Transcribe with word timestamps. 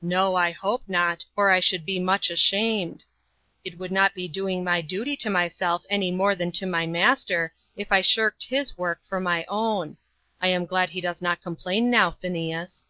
"No, 0.00 0.34
I 0.34 0.50
hope 0.52 0.84
not, 0.88 1.26
or 1.36 1.50
I 1.50 1.60
should 1.60 1.84
be 1.84 1.98
much 2.00 2.30
ashamed. 2.30 3.04
It 3.66 3.76
would 3.78 3.92
not 3.92 4.14
be 4.14 4.26
doing 4.26 4.64
my 4.64 4.80
duty 4.80 5.14
to 5.18 5.28
myself 5.28 5.84
any 5.90 6.10
more 6.10 6.34
than 6.34 6.50
to 6.52 6.64
my 6.66 6.86
master, 6.86 7.52
if 7.76 7.92
I 7.92 8.00
shirked 8.00 8.44
his 8.44 8.78
work 8.78 9.00
for 9.04 9.20
my 9.20 9.44
own. 9.46 9.98
I 10.40 10.48
am 10.48 10.64
glad 10.64 10.88
he 10.88 11.02
does 11.02 11.20
not 11.20 11.42
complain 11.42 11.90
now, 11.90 12.10
Phineas." 12.12 12.86